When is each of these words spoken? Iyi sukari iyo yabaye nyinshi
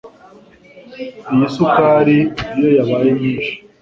Iyi 1.33 1.47
sukari 1.53 2.17
iyo 2.55 2.69
yabaye 2.77 3.09
nyinshi 3.19 3.51